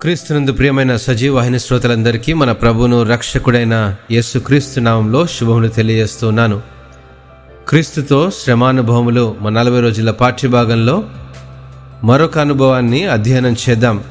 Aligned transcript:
క్రీస్తునందు 0.00 0.52
ప్రియమైన 0.52 0.96
సజీవాహిని 0.96 1.60
శ్రోతలందరికీ 1.60 2.32
మన 2.32 2.52
ప్రభును 2.52 3.02
రక్షకుడైన 3.02 3.96
యేసుక్రీస్తు 4.10 4.80
నామంలో 4.80 5.26
శుభములు 5.26 5.68
తెలియజేస్తున్నాను. 5.68 6.62
క్రీస్తుతో 7.68 8.30
శ్రమానుభవములు 8.30 9.36
మన 9.40 9.52
నలభై 9.52 9.80
రోజుల 9.80 10.10
పాఠ్యభాగంలో 10.10 11.04
మరొక 12.04 12.38
అనుభవాన్ని 12.38 13.04
అధ్యయనం 13.04 13.56
చేద్దాం. 13.68 14.04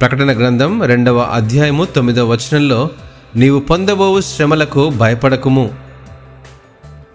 ప్రకటన 0.00 0.36
గ్రంథం 0.36 0.82
రెండవ 0.82 1.18
అధ్యాయము 1.18 1.84
తొమ్మిదవ 1.84 2.26
వచనంలో 2.32 2.90
నీవు 3.36 3.60
పొందబోవు 3.60 4.20
శ్రమలకు 4.20 4.90
భయపడకుము. 4.90 5.70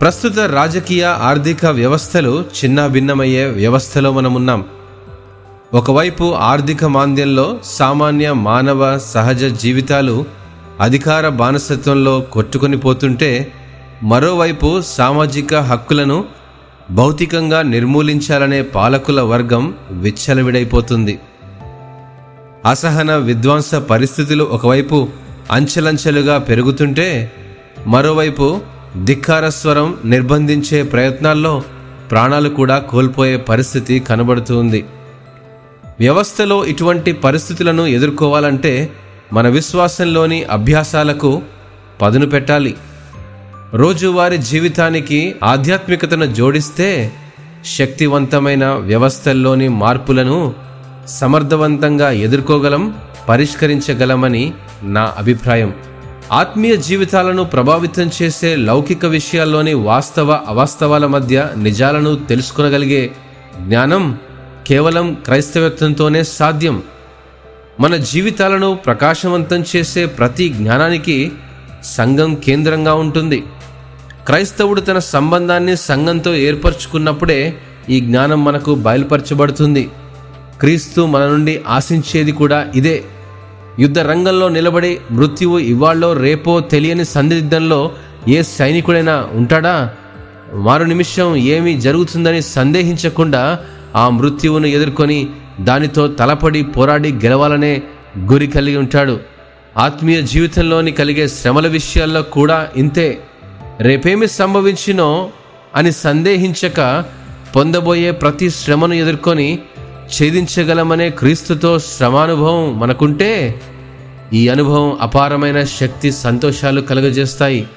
ప్రస్తుత 0.01 0.39
రాజకీయ 0.39 1.05
ఆర్థిక 1.05 1.65
వ్యవస్థలు 1.65 2.45
చిన్నాభిన్నమయ్యే 2.63 3.45
వ్యవస్థలో 3.45 4.11
మనమున్నాం. 4.11 4.65
ఒకవైపు 5.75 6.33
ఆర్థిక 6.33 6.85
మాంద్యంలో 6.85 7.57
సామాన్య 7.63 8.33
మానవ 8.33 8.97
సహజ 8.97 9.43
జీవితాలు 9.43 10.25
అధికార 10.81 11.29
బానిసత్వంలో 11.29 12.19
కొట్టుకొని 12.19 12.77
పోతుంటే 12.77 13.51
మరోవైపు 14.03 14.81
సామాజిక 14.81 15.55
హక్కులను 15.55 16.25
భౌతికంగా 16.91 17.61
నిర్మూలించాలనే 17.61 18.61
పాలకుల 18.61 19.21
వర్గం 19.21 19.73
విచ్చలవిడైపోతుంది. 19.91 21.19
అసహన 22.65 23.15
విధ్వంస 23.15 23.75
పరిస్థితులు 23.75 24.43
ఒకవైపు 24.43 25.07
అంచెలంచెలుగా 25.51 26.37
పెరుగుతుంటే 26.37 27.31
మరోవైపు 27.87 28.61
ధిక్కారస్వరం 29.03 29.97
నిర్బంధించే 30.05 30.83
ప్రయత్నాల్లో 30.83 31.63
ప్రాణాలు 32.11 32.49
కూడా 32.49 32.79
కోల్పోయే 32.79 33.37
పరిస్థితి 33.37 33.99
కనబడుతుంది 33.99 34.85
వ్యవస్థలో 35.99 36.65
ఇటువంటి 36.65 37.11
పరిస్థితులను 37.13 37.87
ఎదుర్కోవాలంటే 37.87 38.89
మన 39.33 39.47
విశ్వాసంలోని 39.47 40.43
అభ్యాసాలకు 40.43 41.41
పదును 42.01 42.25
పెట్టాలి. 42.29 42.75
రోజువారీ 43.73 44.37
జీవితానికి 44.37 45.35
ఆధ్యాత్మికతను 45.43 46.25
జోడిస్తే 46.25 47.13
శక్తివంతమైన 47.65 48.67
వ్యవస్థల్లోని 48.67 49.67
మార్పులను 49.67 50.53
సమర్థవంతంగా 51.07 52.11
ఎదుర్కోగలం 52.11 52.95
పరిష్కరించగలమని 53.29 54.53
నా 54.83 55.13
అభిప్రాయం. 55.17 55.73
ఆత్మీయ 56.31 56.75
జీవితాలను 56.75 57.43
ప్రభావితం 57.43 58.11
చేసే 58.21 58.55
లౌకిక 58.55 59.05
విషయాల్లోని 59.05 59.73
వాస్తవ 59.73 60.39
అవాస్తవాల 60.47 61.05
మధ్య 61.05 61.49
నిజాలను 61.57 62.15
తెలుసుకునగలిగే 62.15 63.11
జ్ఞానం 63.59 64.17
కేవలం 64.67 65.13
క్రైస్తవత్వంతోనే 65.13 66.23
సాధ్యం. 66.23 66.83
మన 67.79 67.95
జీవితాలను 67.95 68.75
ప్రకాశవంతం 68.75 69.63
చేసే 69.75 70.05
ప్రతి 70.05 70.49
జ్ఞానానికి 70.49 71.31
సంఘం 71.83 72.35
కేంద్రంగా 72.35 72.93
ఉంటుంది. 72.93 73.43
క్రైస్తవుడు 74.25 74.81
తన 74.81 74.99
సంబంధాన్ని 74.99 75.77
సంఘంతో 75.77 76.35
ఏర్పరచుకున్నప్పుడే 76.35 77.57
ఈ 77.89 77.99
జ్ఞానం 77.99 78.43
మనకు 78.43 78.75
బయలుపరచబడుతుంది. 78.75 79.89
క్రీస్తు 80.59 81.01
మన 81.01 81.27
నుండి 81.27 81.61
ఆశించేది 81.67 82.31
కూడా 82.31 82.71
ఇదే. 82.75 83.03
యుద్ధ 83.79 83.99
రంగంలో 83.99 84.49
నిలబడి 84.49 84.97
మృత్యువు 85.11 85.59
ఇవాళ్ళో 85.59 86.13
రేపో 86.13 86.59
తెలియని 86.59 87.05
సందిగ్ధంలో 87.05 87.91
ఏ 88.27 88.41
సైనికుడైనా 88.41 89.29
ఉంటాడా? 89.31 89.93
మారు 90.53 90.83
నిమిషం 90.83 91.35
ఏమి 91.35 91.81
జరుగుతుందని 91.81 92.41
సందేహించకుండా 92.41 93.59
ఆ 93.95 94.09
మృత్యువును 94.09 94.67
ఎదుర్కొని 94.67 95.29
దానితో 95.61 96.07
తలపడి 96.07 96.63
పోరాడి 96.63 97.11
గెలవాలనే 97.11 97.81
గురి 98.19 98.47
కలిగి 98.47 98.77
ఉంటాడు. 98.77 99.19
ఆత్మీయ 99.77 100.21
జీవితంలోని 100.21 100.91
కలిగే 100.91 101.27
శ్రమల 101.27 101.67
విషయాల్లో 101.67 102.21
కూడా 102.21 102.67
ఇంతే. 102.77 103.19
రేపేమి 103.79 104.27
సంభవించినో 104.27 105.29
అని 105.75 105.91
సందేహించక 105.91 107.03
పొందబోయే 107.55 108.11
ప్రతి 108.11 108.49
శ్రమను 108.49 108.93
ఎదుర్కొని 108.93 109.59
ఛేదించగలమనే 110.05 111.09
క్రీస్తుతో 111.09 111.79
శ్రమానుభవం 111.79 112.79
మనకుంటే 112.79 113.61
ఈ 114.33 114.49
అనుభవం 114.49 114.97
అపారమైన 115.01 115.63
శక్తి 115.63 116.11
సంతోషాలు 116.11 116.81
కలుగజేస్తాయి. 116.81 117.67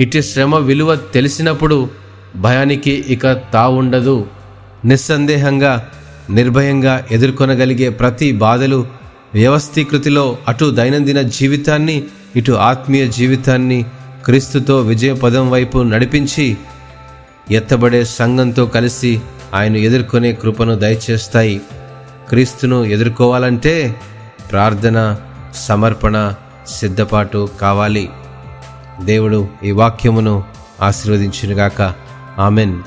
ఇటు 0.00 0.20
శ్రమ 0.20 0.56
విలువ 0.56 0.94
తెలిసినప్పుడు 0.94 1.90
భయానికి 2.36 3.04
ఇక 3.08 3.32
తావుండదు. 3.32 4.26
నిస్సందేహంగా 4.84 5.88
నిర్భయంగా 6.30 7.04
ఎదుర్కొనగలిగే 7.10 7.88
ప్రతి 7.88 8.32
బాధలు 8.32 8.86
వ్యవస్థీకృతిలో 9.34 10.38
అటు 10.48 10.70
దైనందిన 10.70 11.22
జీవితాన్ని 11.22 12.04
ఇటు 12.36 12.52
ఆత్మీయ 12.52 13.08
జీవితాన్ని 13.08 13.84
క్రీస్తుతో 14.24 14.80
విజయపదం 14.80 15.50
వైపు 15.50 15.78
నడిపించి 15.78 16.56
ఎత్తబడే 17.50 18.04
సంఘంతో 18.04 18.66
కలిసి 18.66 19.20
ఆయన 19.54 19.76
ఎదుర్కొనే 19.76 20.32
కృపను 20.32 20.74
దయచేస్తాయి. 20.74 21.60
క్రీస్తును 22.28 22.84
ఎదుర్కోవాలంటే 22.84 23.94
ప్రార్థన 24.50 25.16
సమర్పణ 25.54 26.34
సిద్ధపాటు 26.68 27.48
కావాలి. 27.60 28.10
దేవుడు 29.00 29.48
ఈ 29.64 29.70
వాక్యమును 29.70 30.44
ఆశీర్వదించునుగాక. 30.82 31.94
ఆమెన్. 32.38 32.82